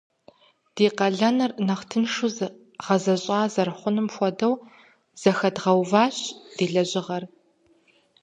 [0.75, 2.29] Ди къалэныр нэхъ тыншу
[2.85, 4.53] гъэзэщӏа зэрыхъуным хуэдэу
[5.21, 6.17] зэхэдгъэуващ
[6.55, 7.23] ди лэжьыгъэр.